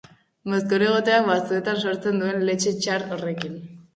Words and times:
Mozkor 0.51 0.85
egoteak 0.85 1.27
batzuetan 1.27 1.77
sortzen 1.85 2.17
duen 2.23 2.41
letxe 2.49 2.75
txar 2.79 3.07
horrekin. 3.17 3.63